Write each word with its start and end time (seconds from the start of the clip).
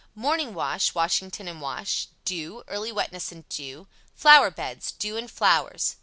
Morning 0.15 0.55
wash 0.55 0.95
Washington 0.95 1.47
and 1.47 1.61
wash. 1.61 2.07
Dew 2.25 2.63
Early 2.67 2.91
wetness 2.91 3.31
and 3.31 3.47
dew. 3.49 3.85
Flower 4.15 4.49
beds 4.49 4.91
Dew 4.91 5.15
and 5.15 5.29
flowers. 5.29 5.97